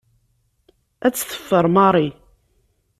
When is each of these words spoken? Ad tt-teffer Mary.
Ad 1.05 1.13
tt-teffer 1.13 1.65
Mary. 1.75 2.07